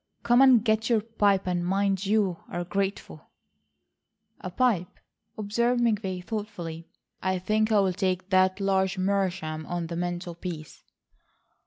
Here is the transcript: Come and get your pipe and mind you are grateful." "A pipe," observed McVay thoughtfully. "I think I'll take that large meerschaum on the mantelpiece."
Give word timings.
Come 0.23 0.41
and 0.41 0.65
get 0.65 0.89
your 0.89 1.01
pipe 1.01 1.45
and 1.45 1.63
mind 1.63 2.07
you 2.07 2.37
are 2.49 2.63
grateful." 2.63 3.29
"A 4.39 4.49
pipe," 4.49 4.99
observed 5.37 5.79
McVay 5.79 6.23
thoughtfully. 6.25 6.87
"I 7.21 7.37
think 7.37 7.71
I'll 7.71 7.93
take 7.93 8.31
that 8.31 8.59
large 8.59 8.97
meerschaum 8.97 9.63
on 9.67 9.85
the 9.85 9.95
mantelpiece." 9.95 10.83